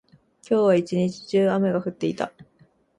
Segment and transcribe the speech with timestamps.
[0.49, 2.33] 今日は一日中、雨が降っていた。